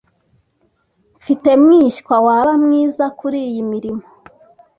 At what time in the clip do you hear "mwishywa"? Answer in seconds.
1.63-2.15